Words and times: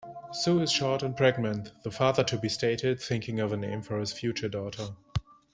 "Sue 0.31 0.63
is 0.63 0.71
short 0.71 1.03
and 1.03 1.15
pregnant", 1.15 1.71
the 1.83 1.91
father-to-be 1.91 2.49
stated, 2.49 2.99
thinking 2.99 3.39
of 3.39 3.53
a 3.53 3.57
name 3.57 3.83
for 3.83 3.99
his 3.99 4.11
future 4.11 4.49
daughter. 4.49 4.95